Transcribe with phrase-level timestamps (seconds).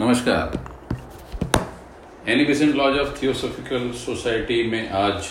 [0.00, 0.52] नमस्कार।
[2.32, 5.26] Annie Besant lodge of theosophical society में आज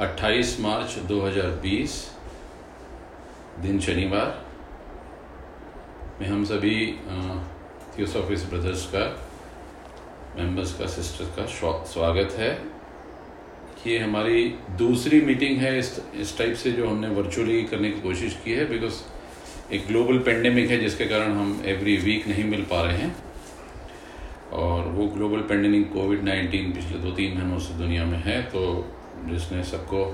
[0.00, 1.94] 28 मार्च 2020
[3.62, 4.34] दिन शनिवार।
[6.20, 6.76] में हम सभी
[7.96, 9.06] थियोसोफिस ब्रदर्स का
[10.36, 11.46] मेंबर्स का सिस्टर्स का
[11.94, 12.52] स्वागत है।
[13.86, 14.46] ये हमारी
[14.78, 19.02] दूसरी मीटिंग है इस टाइप से जो हमने वर्चुअली करने की कोशिश की है बिकॉज़
[19.72, 23.23] एक ग्लोबल पेंडेमिक है, जिसके कारण हम एवरी वीक नहीं मिल पा रहे हैं।
[24.54, 28.62] और वो ग्लोबल पेंडेमिक कोविड नाइन्टीन पिछले दो तीन महीनों से दुनिया में है तो
[29.26, 30.04] जिसने सबको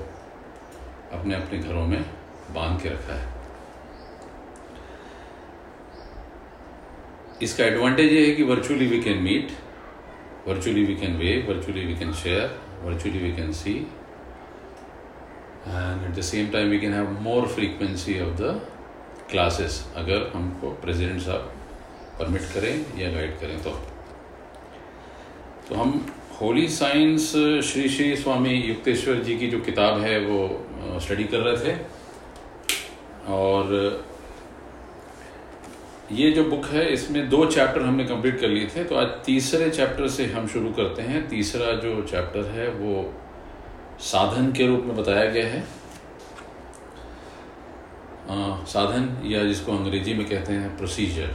[1.13, 2.01] अपने अपने घरों में
[2.55, 3.29] बाँध के रखा है।
[7.43, 9.51] इसका एडवांटेज ये है कि virtually we can meet
[10.47, 13.73] virtually we can wave virtually we can share virtually we can see,
[15.67, 18.53] and at the same time we can have more frequency of the
[19.33, 19.79] classes.
[19.95, 21.53] अगर हमको प्रेसिडेंट साहब
[22.19, 23.90] permit करें या guide करें तो।
[25.71, 25.91] तो हम
[26.39, 27.25] holy science
[27.65, 31.75] Shri Shri Swami Yukteshwar ji की जो किताब है वो स्टडी कर रहे थे।
[33.33, 33.71] और
[36.11, 39.69] ये जो बुक है इसमें दो चैप्टर हमने कंप्लीट कर लिए थे। तो आज तीसरे
[39.69, 43.05] चैप्टर से हम शुरू करते हैं। तीसरा जो चैप्टर है वो
[44.09, 45.63] साधन के रूप में बताया गया है।
[48.29, 51.33] आ, साधन या जिसको अंग्रेज़ी में कहते हैं प्रोसीजर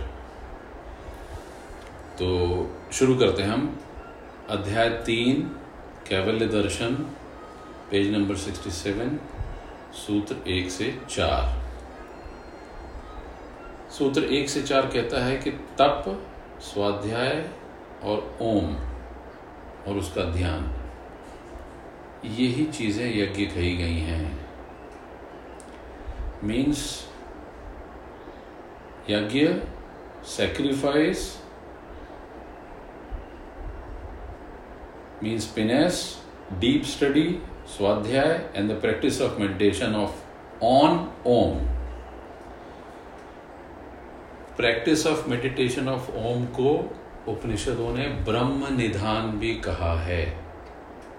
[2.20, 2.30] तो
[2.92, 3.68] शुरू करते हैं हम।
[4.50, 5.40] अध्याय तीन,
[6.08, 6.94] Kaivalya Darshan,
[7.90, 9.18] page number sixty seven
[9.92, 11.64] सूत्र एक से चार।
[13.90, 16.04] सूत्र एक से चार कहता है कि तप,
[16.60, 17.50] स्वाध्याय
[18.02, 18.76] और ओम
[19.88, 20.70] और उसका ध्यान।
[22.24, 24.48] यही चीज़ें यज्ञ कही गई हैं।
[26.44, 27.08] मीन्स
[29.10, 29.48] यज्ञ
[30.26, 31.45] sacrifice
[35.22, 36.00] means penance
[36.60, 37.28] deep study
[37.68, 41.58] स्वाध्याय and the practice of meditation of on Om
[44.56, 46.72] practice of meditation of Om को
[47.28, 50.24] उपनिषदों ने ब्रह्म निधान भी कहा है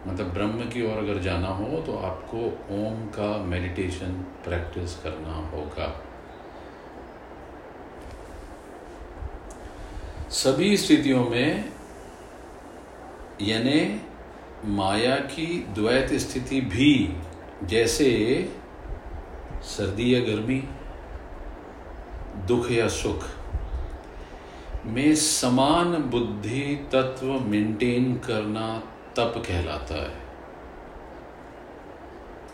[0.07, 2.43] मतलब ब्रह्म की ओर अगर जाना हो तो आपको
[2.75, 4.11] ओम का मेडिटेशन
[4.43, 5.87] प्रैक्टिस करना होगा
[10.35, 11.76] सभी स्थितियों में
[13.41, 14.01] यानी
[14.65, 17.13] माया की द्वैत स्थिति भी
[17.63, 18.49] जैसे
[19.61, 20.63] सर्दी या गर्मी,
[22.47, 23.23] दुख या सुख,
[24.85, 28.83] में समान बुद्धि तत्व मेंटेन करना
[29.15, 30.13] तप कहलाता है।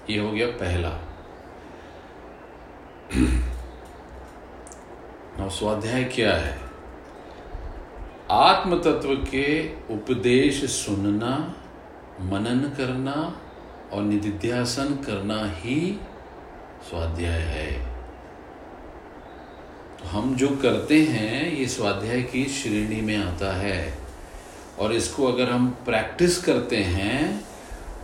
[0.09, 0.99] ये हो गया पहला।
[5.43, 6.72] और स्वाध्याय क्या है?
[8.33, 9.47] आत्म तत्व के
[9.93, 11.55] उपदेश सुनना,
[12.21, 13.41] मनन करना
[13.93, 15.99] और निधिध्यासन करना ही
[16.89, 17.71] स्वाध्याय है।
[19.99, 23.97] तो हम जो करते हैं, ये स्वाध्याय की श्रेणी में आता है।
[24.79, 27.45] और इसको अगर हम प्रैक्टिस करते हैं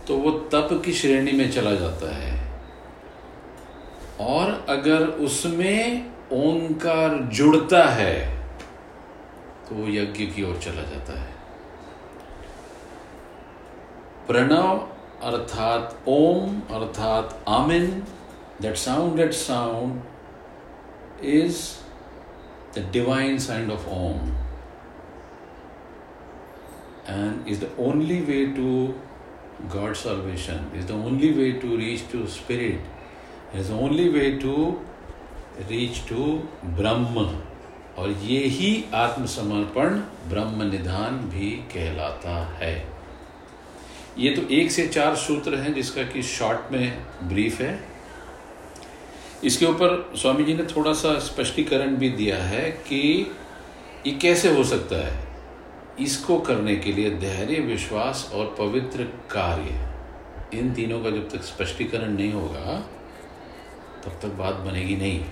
[0.08, 2.38] तो वो तप की श्रेणी में चला जाता है।
[4.20, 8.39] और अगर उसमें ओंकार जुड़ता है
[9.70, 11.32] तो वो यज्ञ की ओर चला जाता है।
[14.28, 14.78] प्रणव
[15.22, 17.86] अर्थात ओम अर्थात amen
[18.62, 21.60] that sound that sound is
[22.76, 24.30] the divine sound of Om
[27.08, 28.72] and is the only way to
[29.76, 34.56] God salvation is the only way to reach to spirit is the only way to
[35.70, 36.24] reach to
[36.80, 37.28] Brahman
[38.00, 39.94] और ये ही आत्मसमर्पण
[40.28, 42.88] ब्रह्म निधान भी कहलाता है।
[44.18, 47.88] ये तो एक से चार सूत्र हैं जिसका कि शॉर्ट में ब्रीफ है।
[49.44, 53.30] इसके ऊपर स्वामी जी ने थोड़ा सा स्पष्टीकरण भी दिया है कि
[54.06, 55.28] ये कैसे हो सकता है?
[56.00, 62.12] इसको करने के लिए धैर्य, विश्वास और पवित्र कार्य। इन तीनों का जब तक स्पष्टीकरण
[62.12, 62.78] नहीं होगा,
[64.04, 65.24] तब तक बात बनेगी नहीं।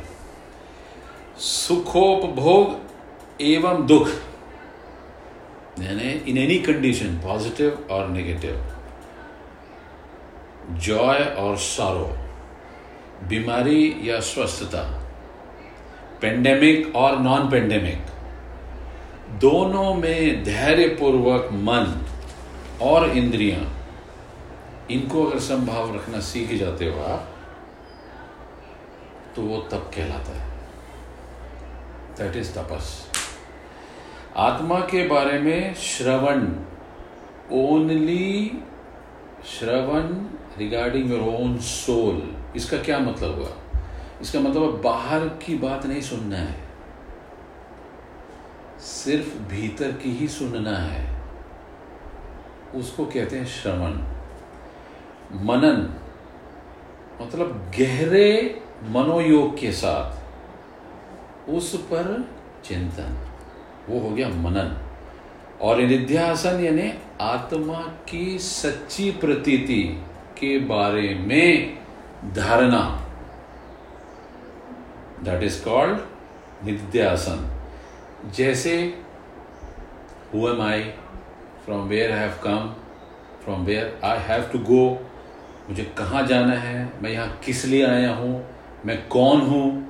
[1.41, 4.09] सुखोपभोग एवं दुख।
[5.81, 8.65] यानी इन एनी कंडीशन पॉजिटिव और नेगेटिव
[10.79, 12.17] जॉय और सारो
[13.29, 14.83] बीमारी या स्वस्थता
[16.21, 17.99] पेंडेमिक और नॉन पेंडेमिक
[19.41, 22.05] दोनों में धैर्यपूर्वक मन
[22.83, 23.61] और इंद्रियाँ,
[24.91, 27.29] इनको अगर संभाव रखना सीख जाते हो आप
[29.37, 30.48] तो वो तप कहलाता है।
[32.19, 33.13] दैट इज़ तपस
[34.37, 36.47] आत्मा के बारे में श्रवण.
[37.53, 38.59] ओनली
[39.47, 40.03] श्रवण
[40.59, 43.49] रिगार्डिंग योर ओन सोल इसका क्या मतलब हुआ?
[44.21, 46.55] इसका मतलब बाहर की बात नहीं सुनना है।
[48.79, 51.23] सिर्फ़ भीतर की ही सुनना है।
[52.75, 53.93] उसको कहते हैं श्रवण।
[55.45, 55.95] मनन
[57.23, 60.28] मतलब गहरे मनोयोग के साथ।
[61.49, 62.29] उस पर
[62.65, 63.17] चिंतन।
[63.89, 64.77] वो हो गया मनन।
[65.61, 69.83] और निध्यासन यानी आत्मा की सच्ची प्रतीति
[70.39, 71.79] के बारे में
[72.35, 72.83] धारणा।
[75.25, 75.99] दैट इज़ कॉल्ड
[76.67, 77.51] निध्यासन।
[78.37, 78.77] जैसे
[80.35, 80.83] who am I
[81.65, 82.75] from where have come
[83.45, 84.85] from where I have to go
[85.69, 86.93] मुझे कहाँ जाना है?
[87.03, 88.45] मैं यहाँ किस लिए आया हूँ?
[88.87, 89.88] मैं कौन हूँ?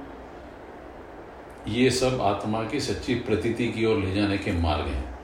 [1.68, 5.18] ये सब आत्मा की सच्ची प्रतीति की ओर ले जाने के मार्ग हैं।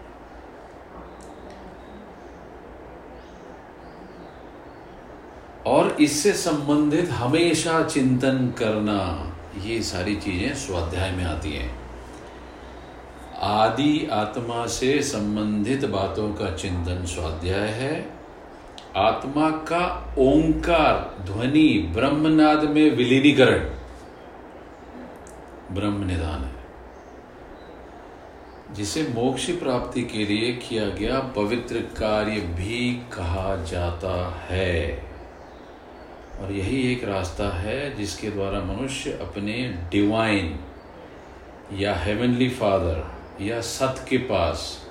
[5.67, 9.33] और इससे संबंधित हमेशा चिंतन करना,
[9.65, 11.71] ये सारी चीज़ें स्वाध्याय में आती हैं।
[13.43, 18.11] आदि आत्मा से संबंधित बातों का चिंतन स्वाध्याय है।
[18.97, 23.84] आत्मा का ओंकार, ध्वनि, ब्रह्मनाद में विलीनीकरण।
[25.73, 26.65] ब्रह्म निधान है।
[28.75, 35.05] जिसे मोक्ष प्राप्ति के लिए किया गया पवित्र कार्य भी कहा जाता है।
[36.41, 40.61] और यही एक रास्ता है जिसके द्वारा मनुष्य अपने डिवाइन
[41.73, 43.15] या हेवनली फादर
[43.45, 44.89] या सत के पास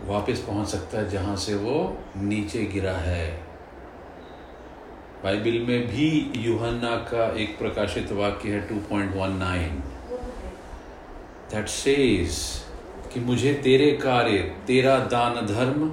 [0.00, 3.49] वापस पहुँच सकता है, जहाँ से वो नीचे गिरा है।
[5.24, 9.80] बाइबल में भी यूहन्ना का एक प्रकाशित वाक्य है 2.19
[11.50, 12.30] दैट सेज
[13.12, 15.88] कि मुझे तेरे कार्य, तेरा दान धर्म,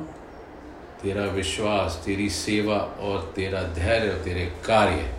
[1.02, 5.14] तेरा विश्वास, तेरी सेवा और तेरा धैर्य और तेरे कार्य।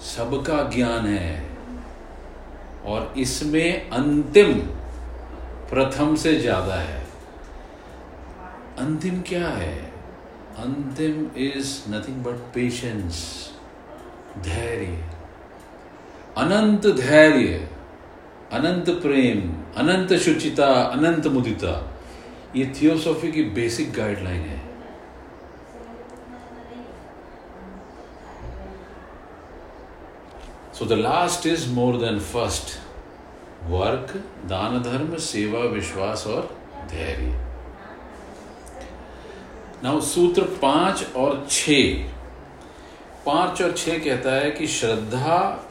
[0.00, 1.46] सबका ज्ञान है।
[2.84, 4.52] और इसमें अंतिम,
[5.70, 7.06] प्रथम से ज़्यादा है।
[8.78, 9.95] अंतिम क्या है?
[10.58, 13.18] अंतिम इज़ नथिंग बट पेशेंस
[14.38, 14.86] धैर्य।
[16.36, 17.68] अनंत धैर्य,
[18.52, 19.40] अनंत प्रेम,
[19.76, 21.74] अनंत शुचिता, अनंत मुदिता,
[22.56, 24.60] ये थियोसॉफी की बेसिक गाइडलाइन है।
[30.74, 32.78] So the last is more than first
[33.70, 34.16] work
[34.46, 36.56] दान धर्म सेवा, विश्वास और
[36.90, 37.45] धैर्य।
[39.86, 41.70] नाउ सूत्र पाँच और छ
[43.26, 45.68] पाँच और छ कहता है कि श्रद्धा,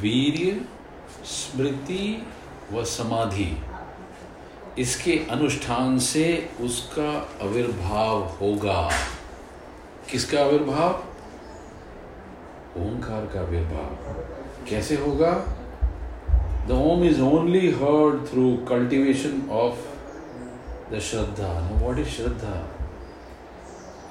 [0.00, 0.60] वीर्य,
[1.24, 2.26] स्मृति
[2.72, 3.56] व समाधि,
[4.78, 7.10] इसके अनुष्ठान से उसका
[7.42, 8.90] आविर्भाव होगा।
[10.10, 10.90] किसका आविर्भाव?
[12.76, 15.32] ओंकार का आविर्भाव। कैसे होगा?
[16.68, 19.78] The Om is only heard through cultivation of
[20.94, 21.70] the shraddha.
[21.72, 22.75] What is shraddha?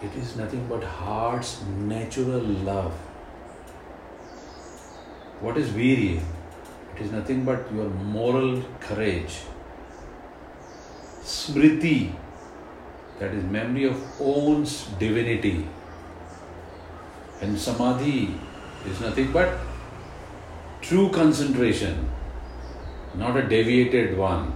[0.03, 2.93] It is nothing but heart's natural love.
[5.41, 6.21] What is virya?
[6.95, 9.39] It is nothing but your moral courage.
[11.23, 12.13] Smriti,
[13.19, 14.65] that is memory of own
[14.99, 15.67] divinity.
[17.41, 18.35] And samadhi
[18.85, 19.57] is nothing but
[20.81, 22.09] true concentration,
[23.15, 24.53] not a deviated one.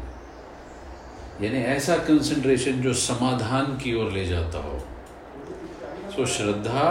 [1.42, 4.80] यानी ऐसा concentration जो समाधान की ओर ले जाता हो
[6.20, 6.86] तो श्रद्धा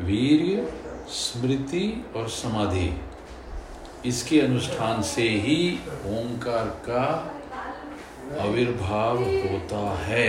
[0.00, 0.66] वीर्य
[1.10, 2.90] स्मृति और समाधि।
[4.06, 5.56] इसके अनुष्ठान से ही
[6.06, 7.02] ओंकार का
[8.40, 10.28] आविर्भाव होता है।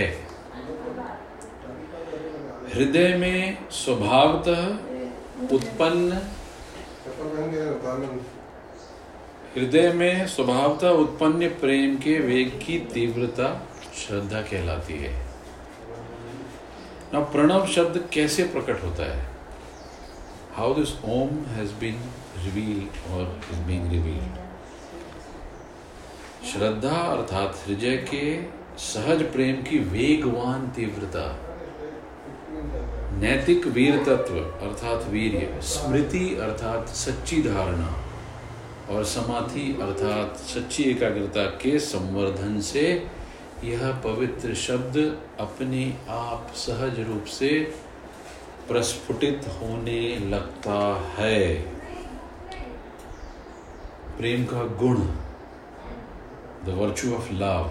[2.74, 4.66] हृदय में स्वभावतः
[5.54, 6.20] उत्पन्न,
[9.56, 13.54] हृदय में स्वभावतः उत्पन्न प्रेम के वेग की तीव्रता
[13.96, 15.29] श्रद्धा कहलाती है।
[17.14, 19.26] ना प्रणव शब्द कैसे प्रकट होता है?
[20.54, 21.96] How this Om has been
[22.38, 24.38] reveal और इज़ बीइंग रिवील्ड
[26.46, 28.24] श्रद्धा अर्थात हृदय के
[28.78, 31.24] सहज प्रेम की वेगवान तीव्रता।
[33.18, 34.38] नैतिक वीर तत्व
[34.68, 37.92] अर्थात वीर्य। स्मृति अर्थात सच्ची धारणा।
[38.90, 42.84] और समाधि अर्थात सच्ची एकाग्रता के संवर्धन से
[43.64, 44.96] यह पवित्र शब्द
[45.40, 47.48] अपने आप सहज रूप से
[48.68, 50.78] प्रस्फुटित होने लगता
[51.18, 51.54] है
[54.18, 54.98] प्रेम का गुण
[56.64, 57.70] the virtue of love.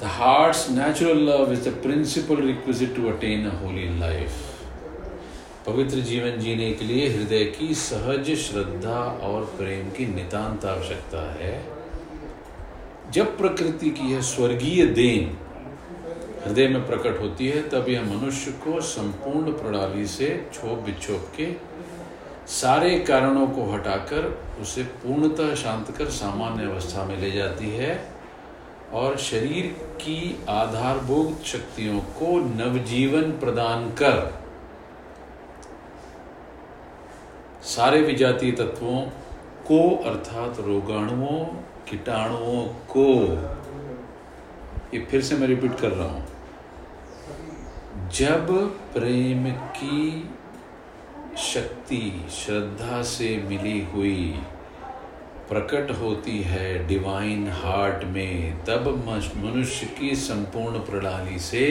[0.00, 4.42] The heart's natural love is the principal requisite to attain a holy life.
[5.66, 11.75] पवित्र जीवन जीने के लिए हृदय की सहज श्रद्धा और प्रेम की नितांत आवश्यकता है
[13.10, 15.36] जब प्रकृति की यह स्वर्गीय देन
[16.44, 21.46] हृदय में प्रकट होती है, तब यह मनुष्य को संपूर्ण प्रणाली से छोप बिछोप के
[22.52, 24.26] सारे कारणों को हटाकर
[24.60, 27.92] उसे पूर्णतः शांत कर सामान्य अवस्था में ले जाती है
[28.92, 34.18] और शरीर की आधारभूत शक्तियों को नवजीवन प्रदान कर
[37.66, 39.00] सारे विजातीय तत्वों
[39.68, 41.44] को, अर्थात रोगाणुओं
[41.90, 42.62] कीटाणुओं
[42.92, 43.04] को
[44.94, 46.26] ये फिर से मैं रिपीट कर रहा हूँ।
[48.14, 48.50] जब
[48.94, 49.44] प्रेम
[49.76, 50.30] की
[51.38, 52.00] शक्ति
[52.30, 54.34] श्रद्धा से मिली हुई
[55.48, 58.88] प्रकट होती है डिवाइन हार्ट में, तब
[59.36, 61.66] मनुष्य की संपूर्ण प्रणाली से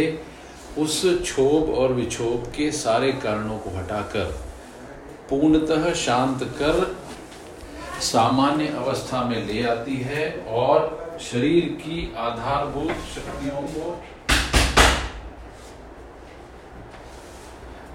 [0.77, 4.25] उस क्षोभ और विक्षोभ के सारे कारणों को हटाकर
[5.29, 6.84] पूर्णतः शांत कर
[8.05, 13.95] सामान्य अवस्था में ले आती है और शरीर की आधारभूत शक्तियों को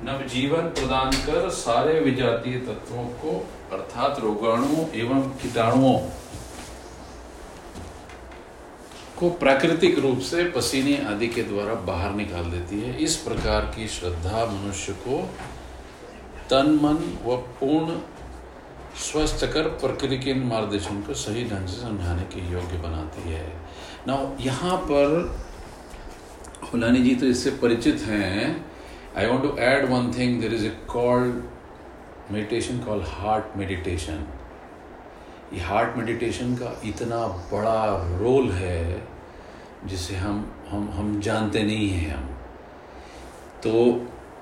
[0.05, 3.33] नवजीवन प्रदान कर सारे विजातीय तत्वों को,
[3.73, 5.99] अर्थात रोगाणुओं एवं कीटाणुओं
[9.19, 13.89] को प्राकृतिक रूप से पसीने आदि के द्वारा बाहर निकाल देती है। इस प्रकार की
[13.89, 15.19] श्रद्धा मनुष्य को
[16.51, 17.99] तन, मन व पूर्ण
[18.99, 23.47] स्वस्थ कर प्रकृति के मार्गदर्शन को सही ढंग से समझाने के योग्य बनाती है।
[24.09, 25.15] ना यहाँ पर
[26.73, 28.65] हुलानी जी तो इससे परिचित हैं।
[29.19, 31.43] I want to add one thing there is a called
[32.33, 34.27] meditation call heart meditation
[35.53, 37.81] ये हार्ट मेडिटेशन का इतना बड़ा
[38.19, 39.03] रोल है,
[39.87, 42.29] जिसे हम हम हम जानते नहीं हैं हम।
[43.63, 43.73] तो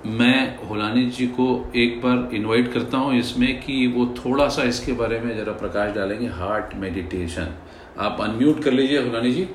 [0.08, 1.46] मैं होलानी जी को
[1.76, 5.94] एक बार इनवाइट करता हूँ इसमें कि वो थोड़ा सा इसके बारे में ज़रा प्रकाश
[5.94, 7.54] डालेंगे। हार्ट मेडिटेशन
[7.98, 9.48] आप अनम्यूट कर लीजिए होलानी जी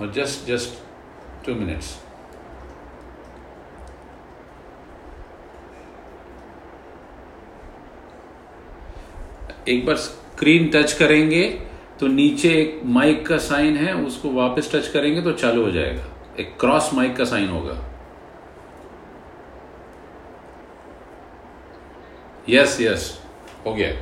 [0.00, 1.96] और जस्ट जस्ट टू मिनट्स
[9.68, 11.42] एक बार स्क्रीन टच करेंगे
[12.00, 16.04] तो नीचे एक माइक का साइन है, उसको वापस टच करेंगे तो चालू हो जाएगा।
[16.40, 17.82] एक क्रॉस माइक का साइन होगा।
[22.48, 23.12] यस यस
[23.66, 23.92] हो गया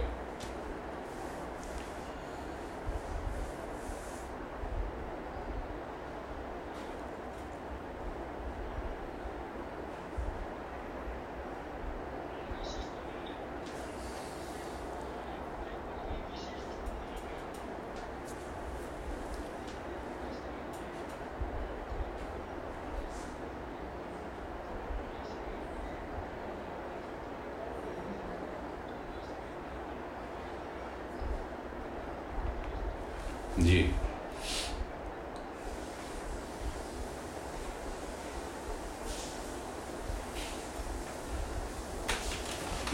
[33.60, 33.94] जी।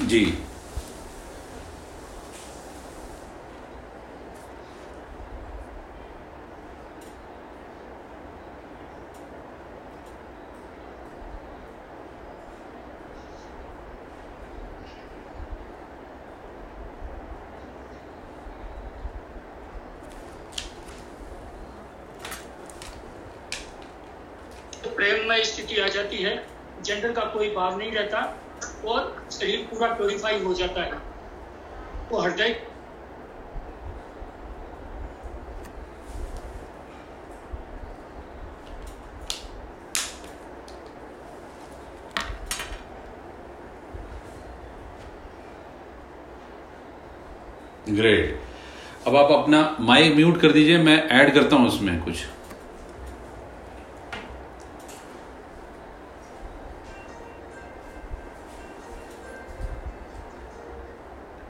[0.00, 0.50] जी।
[26.00, 26.35] जाती है
[26.85, 28.19] जेंडर का कोई भाव नहीं रहता
[28.87, 31.09] और शरीर पूरा प्योरीफाई हो जाता है।
[32.11, 32.61] तो हृदय
[47.90, 48.38] ग्रेट
[49.07, 52.25] अब आप अपना माइक म्यूट कर दीजिए, मैं ऐड करता हूँ उसमें कुछ।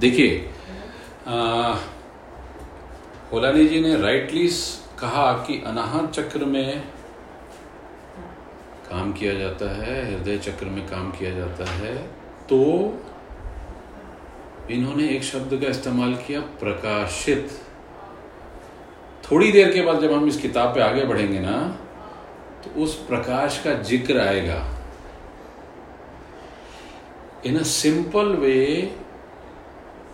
[0.00, 0.36] देखिए
[3.32, 4.46] होलानी जी ने राइटली
[5.00, 6.80] कहा कि अनाहत चक्र में
[8.88, 11.96] काम किया जाता है, हृदय चक्र में काम किया जाता है
[12.48, 12.60] तो
[14.70, 17.50] इन्होंने एक शब्द का इस्तेमाल किया, प्रकाशित।
[19.24, 21.58] थोड़ी देर के बाद जब हम इस किताब पे आगे बढ़ेंगे ना
[22.64, 24.58] तो उस प्रकाश का ज़िक्र आएगा।
[27.46, 28.56] In a simple way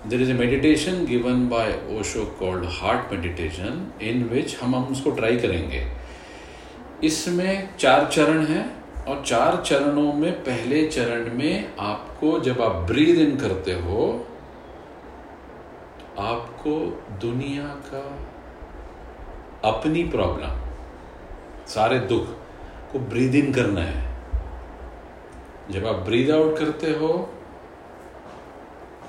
[0.08, 5.10] there is a meditation given by Osho called heart meditation in which हम हम उसको
[5.10, 5.82] ट्राई करेंगे।
[7.04, 8.64] इसमें चार चरण हैं,
[9.04, 14.26] और चार चरणों में पहले चरण में आपको जब आप ब्रीद इन करते हो,
[16.18, 16.78] आपको
[17.20, 18.06] दुनिया का
[19.70, 20.64] अपनी प्रॉब्लम
[21.66, 22.26] सारे दुख
[22.92, 24.04] को ब्रीद इन करना है।
[25.70, 27.08] जब आप ब्रीद आउट करते हो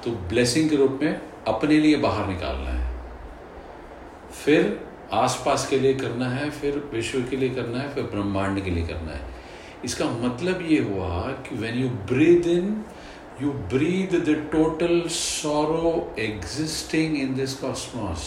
[0.04, 2.86] तो ब्लेसिंग के रूप में अपने लिए बाहर निकालना है।
[4.34, 8.72] फिर आसपास के लिए करना है, फिर विश्व के लिए करना है, फिर ब्रह्मांड के
[8.72, 9.22] लिए करना है।
[9.86, 12.86] इसका मतलब ये हुआ कि when you breathe in
[13.42, 18.26] you breathe the total sorrow existing in this cosmos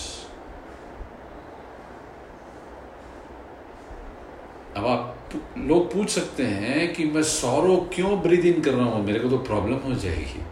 [4.77, 9.05] अब आप लोग पूछ सकते हैं कि मैं सौरो क्यों ब्रीद इन कर रहा हूँ?
[9.05, 10.43] मेरे को तो प्रॉब्लम हो जाएगी।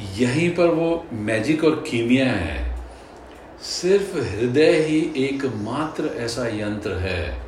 [0.00, 2.78] यहीं पर वो मैजिक और कीमिया है।
[3.62, 7.42] सिर्फ़ हृदय ही एकमात्र ऐसा यंत्र है।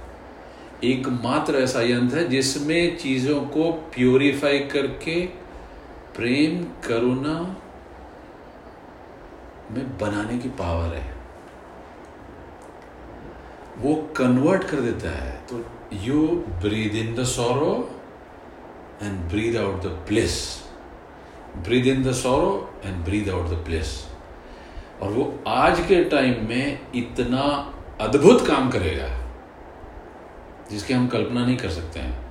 [0.84, 5.26] एकमात्र ऐसा यंत्र है जिसमें चीज़ों को प्योरीफाई करके
[6.16, 7.56] प्रेम, करुणा
[9.70, 11.14] में बनाने की पावर है।
[13.78, 16.26] वो कन्वर्ट कर देता है। तो you
[16.62, 18.00] breathe in the sorrow
[19.02, 20.65] and breathe out the bliss
[21.58, 22.50] breathe in the sorrow
[22.84, 23.90] and breathe out the bliss
[25.02, 27.42] और वो आज के टाइम में इतना
[28.00, 29.08] अद्भुत काम करेगा,
[30.70, 32.24] जिसकी हम कल्पना नहीं कर सकते हैं।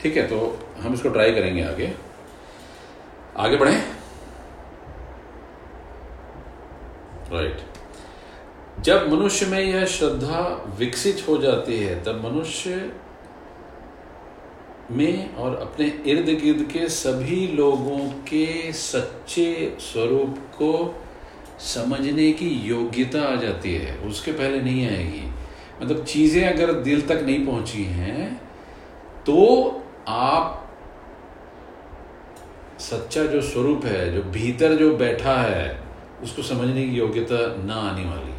[0.00, 0.38] ठीक है तो
[0.80, 1.92] हम इसको ट्राई करेंगे आगे।
[3.36, 3.76] आगे बढ़े।
[7.32, 8.84] Right right.
[8.84, 10.40] जब मनुष्य में यह श्रद्धा
[10.78, 12.92] विकसित हो जाती है, तब मनुष्य
[14.90, 20.72] में और अपने इर्द गिर्द के सभी लोगों के सच्चे स्वरूप को
[21.64, 25.26] समझने की योग्यता आ जाती है। उसके पहले नहीं आएगी।
[25.82, 28.34] मतलब चीज़ें अगर दिल तक नहीं पहुँची हैं
[29.26, 29.36] तो
[30.08, 30.64] आप
[32.80, 35.80] सच्चा जो स्वरूप है, जो भीतर जो बैठा है,
[36.22, 38.34] उसको समझने की योग्यता ना आने वाली।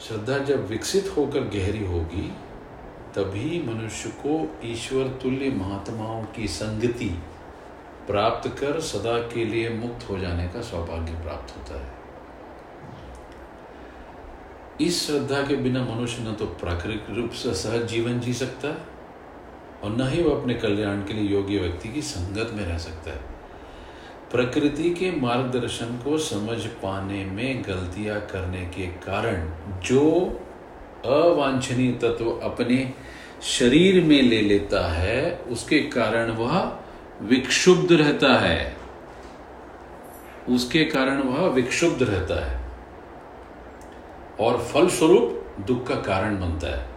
[0.00, 2.30] श्रद्धा जब विकसित होकर गहरी होगी
[3.16, 7.08] तभी मनुष्य को ईश्वर तुल्य महात्माओं की संगति
[8.06, 11.92] प्राप्त कर सदा के लिए मुक्त हो जाने का सौभाग्य प्राप्त होता है।
[14.80, 18.92] इस श्रद्धा के बिना मनुष्य न तो प्राकृतिक रूप से सहज जीवन जी सकता है
[19.84, 23.10] और न ही वह अपने कल्याण के लिए योग्य व्यक्ति की संगत में रह सकता
[23.10, 23.20] है।
[24.32, 29.50] प्रकृति के मार्गदर्शन को समझ पाने में गलतियाँ करने के कारण
[29.80, 30.02] जो
[31.04, 32.94] अवांछनीय तत्व अपने
[33.42, 36.80] शरीर में ले लेता है, उसके कारण वह
[37.22, 38.76] विक्षुब्ध रहता है।
[40.48, 42.72] उसके कारण वह विक्षुब्ध रहता है।
[44.40, 46.88] और फलस्वरूप दुख का कारण बनता है।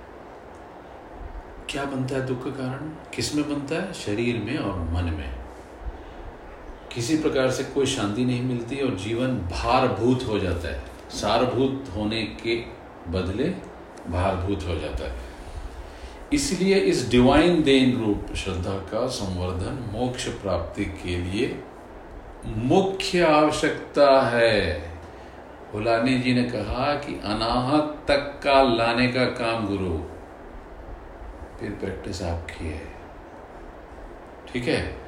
[1.69, 3.11] क्या बनता है दुख का कारण?
[3.15, 3.93] किसमें बनता है?
[3.93, 5.35] शरीर में और मन में।
[6.95, 12.23] किसी प्रकार से कोई शांति नहीं मिलती और जीवन भारभूत हो जाता है। सारभूत होने
[12.23, 12.55] के
[13.11, 13.76] बदले
[14.09, 15.15] भारभूत हो जाता है।
[16.33, 21.59] इसलिए इस डिवाइन देन रूप श्रद्धा का संवर्धन, मोक्ष प्राप्ति के लिए
[22.45, 24.91] मुख्य आवश्यकता है।
[25.73, 29.97] हुलानी जी ने कहा कि अनाहत तक का लाने का काम गुरु,
[31.59, 32.87] फिर प्रैक्टिस आपकी है।
[34.53, 35.06] ठीक है?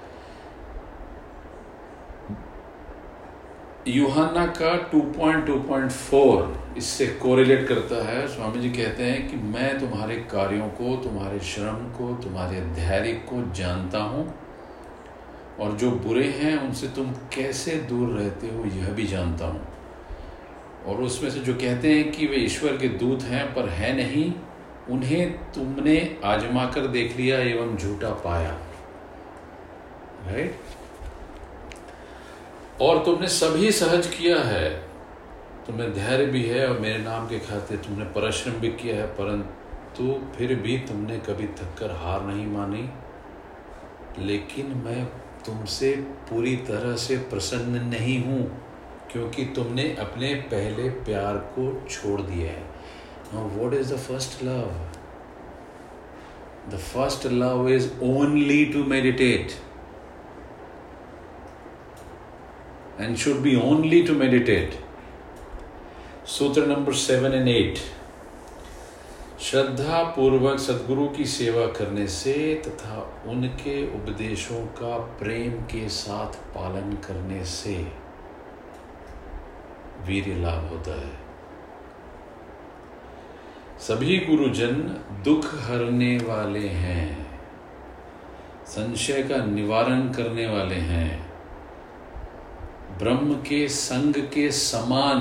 [3.90, 10.68] यूहाना का 2.2.4 इससे कोरिलेट करता है। स्वामी जी कहते हैं कि मैं तुम्हारे कार्यों
[10.68, 14.34] को, तुम्हारे श्रम को, तुम्हारे धैर्य को जानता हूँ
[15.60, 19.62] और जो बुरे हैं, उनसे तुम कैसे दूर रहते हो, यह भी जानता हूँ।
[20.88, 24.34] और उसमें से जो कहते हैं कि वे ईश्वर के दूत हैं, पर है नहीं,
[24.90, 28.52] उन्हें तुमने आजमा कर देख लिया एवं झूठा पाया।
[30.28, 30.56] राइट
[32.82, 34.70] और तुमने सभी सहज किया है।
[35.68, 40.14] तुम्हें धैर्य भी है और मेरे नाम के खाते तुमने परिश्रम भी किया है, परंतु
[40.38, 42.90] फिर भी तुमने कभी थककर हार नहीं मानी।
[44.20, 45.06] लेकिन मैं
[45.46, 45.92] तुमसे
[46.30, 48.42] पूरी तरह से प्रसन्न नहीं हूँ,
[49.12, 52.64] क्योंकि तुमने अपने पहले प्यार को छोड़ दिया है।
[53.34, 54.72] Now what is the first love
[56.70, 59.52] the first love is only to meditate
[63.00, 64.78] and should be only to meditate.
[66.26, 67.80] Sutra number 7 and 8.
[69.42, 72.34] श्रद्धा पूर्वक सदगुरु की सेवा करने से
[72.66, 72.98] तथा
[73.32, 77.76] उनके उपदेशों का प्रेम के साथ पालन करने से
[80.08, 81.18] वीर लाभ होता है
[83.88, 84.76] सभी गुरुजन
[85.26, 87.08] दुख हरने वाले हैं
[88.68, 91.29] संशय का निवारण करने वाले हैं
[93.00, 95.20] ब्रह्म के संग के समान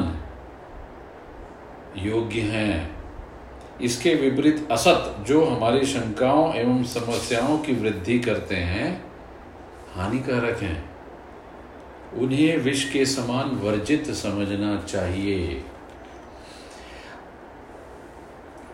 [1.96, 2.96] योग्य हैं।
[3.82, 8.90] इसके विपरीत असत जो हमारी शंकाओं एवं समस्याओं की वृद्धि करते हैं,
[9.94, 10.78] हानिकारक हैं।
[12.14, 15.62] उन्हें विष के समान वर्जित समझना चाहिए।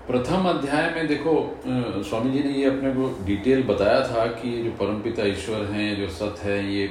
[0.06, 4.70] प्रथम अध्याय में देखो स्वामी जी ने ये अपने को डिटेल बताया था कि जो
[4.70, 6.86] परमपिता ईश्वर हैं, जो सत है, ये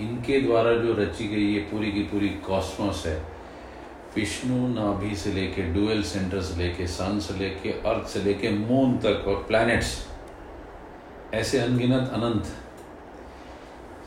[0.00, 3.16] इनके द्वारा जो रची गई ये पूरी की पूरी कॉस्मोस है,
[4.16, 8.96] विष्णु नाभि से लेके, डुअल सेंटर से लेके, सन से लेके, अर्थ से लेके, मून
[8.98, 9.96] तक, और प्लैनेट्स
[11.34, 12.52] ऐसे अनगिनत, अनंत।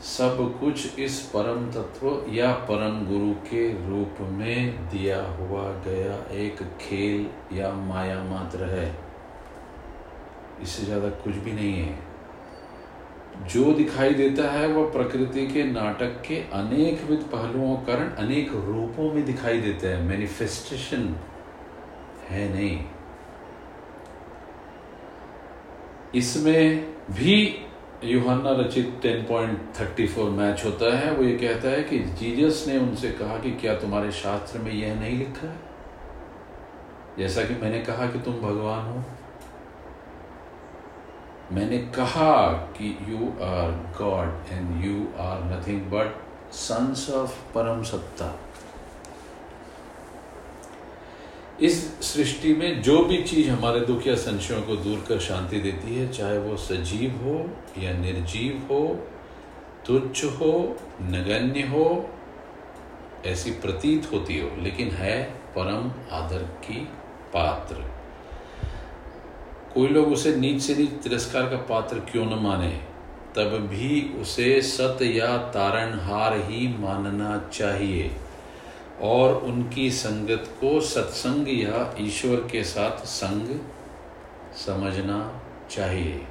[0.04, 6.62] सब कुछ इस परम तत्व या परम गुरु के रूप में दिया हुआ गया एक
[6.80, 7.26] खेल
[7.58, 8.86] या माया मात्र है।
[10.62, 12.07] इससे ज़्यादा कुछ भी नहीं है।
[13.46, 19.14] जो दिखाई देता है वह प्रकृति के नाटक के अनेक विध पहलुओं कारण अनेक रूपों
[19.14, 21.16] में दिखाई देता है। मैनिफेस्टेशन
[22.28, 22.84] है नहीं।
[26.14, 27.64] इसमें भी
[28.04, 33.38] युहाना रचित 10.34 मैच होता है। वो ये कहता है कि जीजस ने उनसे कहा
[33.38, 35.56] कि क्या तुम्हारे शास्त्र में यह नहीं लिखा है?
[37.18, 39.04] जैसा कि मैंने कहा कि तुम भगवान हो।
[41.52, 48.38] मैंने कहा कि you are God and you are nothing but sons of परम सत्ता।
[51.60, 55.94] इस सृष्टि में जो भी चीज़ हमारे दुख या संशयों को दूर कर शांति देती
[55.94, 57.38] है, चाहे वो सजीव हो
[57.82, 58.82] या निर्जीव हो,
[59.86, 62.10] तुच्छ हो, नगण्य हो,
[63.26, 65.22] ऐसी प्रतीत होती हो, लेकिन है
[65.56, 66.80] परम आदर की
[67.34, 67.97] पात्र।
[69.74, 72.80] कोई लोग उसे नीच से नीच तिरस्कार का पात्र क्यों न माने?
[73.36, 78.10] तब भी उसे सत या तारणहार ही मानना चाहिए।
[79.02, 83.60] और उनकी संगत को सत्संग या ईश्वर के साथ संग
[84.56, 86.22] समझना चाहिए।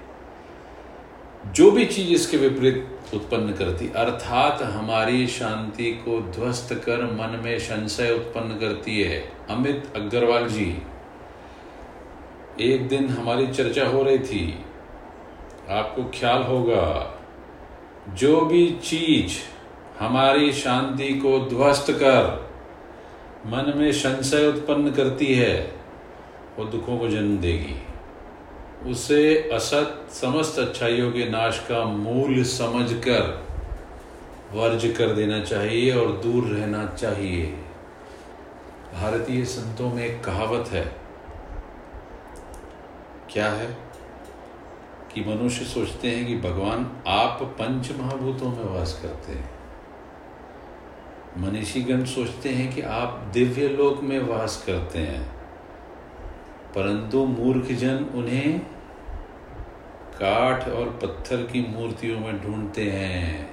[1.48, 7.60] जो भी चीज़ इसके विपरीत उत्पन्न करती, अर्थात हमारी शांति को ध्वस्त कर मन में
[7.60, 10.82] संशय उत्पन्न करती है। अमित अग्रवाल जी।
[12.62, 14.66] एक दिन हमारी चर्चा हो रही थी।
[15.70, 17.20] आपको ख्याल होगा,
[18.10, 19.38] जो भी चीज़
[20.00, 22.50] हमारी शांति को ध्वस्त कर,
[23.46, 25.72] मन में संशय उत्पन्न करती है,
[26.60, 27.76] वो दुखों को जन्म देगी।
[28.90, 33.48] उसे असत समस्त अच्छाइयों के नाश का मूल समझकर
[34.54, 37.46] वर्ज कर देना चाहिए और दूर रहना चाहिए।
[38.94, 41.07] भारतीय संतों में एक कहावत है
[43.32, 43.78] क्या है
[45.14, 49.58] कि मनुष्य सोचते हैं कि भगवान आप पंच महाभूतों में वास करते हैं।
[51.38, 55.38] मनीषीगण सोचते हैं कि आप दिव्य लोक में वास करते हैं।
[56.76, 58.60] परंतु मूर्ख जन उन्हें
[60.14, 63.52] काठ और पत्थर की मूर्तियों में ढूंढते हैं।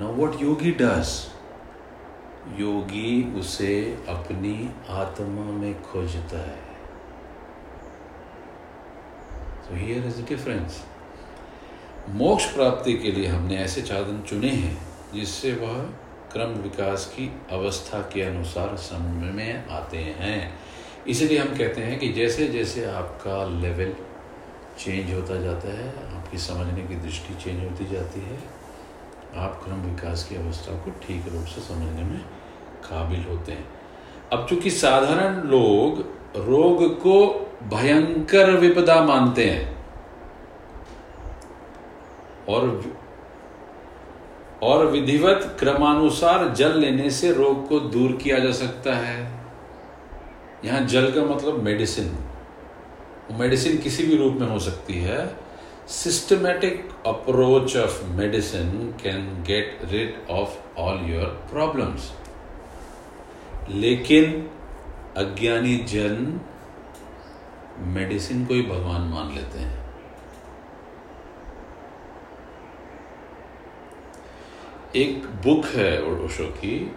[0.00, 1.34] नो वट योगी डस
[2.56, 6.71] योगी उसे अपनी आत्मा में खोजता है।
[9.72, 10.80] तो हियर इज़ द डिफरेंस
[12.10, 14.76] मोक्ष प्राप्ति के लिए हमने ऐसे साधन चुने हैं,
[15.14, 15.78] जिससे वह
[16.32, 20.40] क्रम विकास की अवस्था के अनुसार समझ में आते हैं।
[21.08, 23.94] इसलिए हम कहते हैं कि जैसे जैसे आपका लेवल
[24.78, 28.38] चेंज होता जाता है, आपकी समझने की दृष्टि चेंज होती जाती है,
[29.36, 32.20] आप क्रम विकास की अवस्था को ठीक रूप से समझने में
[32.84, 33.66] काबिल होते हैं।
[34.32, 36.04] अब चूँकि साधारण लोग
[36.46, 37.16] रोग को
[37.68, 39.86] भयंकर विपदा मानते हैं।
[42.48, 42.94] और
[44.62, 49.44] और विधिवत क्रमानुसार जल लेने से रोग को दूर किया जा सकता है।
[50.64, 52.18] यहाँ जल का मतलब मेडिसिन।
[53.32, 55.36] मेडिसिन किसी भी रूप में हो सकती है।
[55.88, 62.12] Systematic approach of medicine can get rid of all your problems.
[63.70, 64.50] लेकिन
[65.16, 66.40] अज्ञानी जन
[67.78, 69.82] मेडिसिन को ही भगवान मान लेते हैं।
[74.96, 76.96] एक बुक है ओशो की